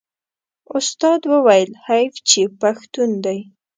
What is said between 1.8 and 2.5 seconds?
حیف چې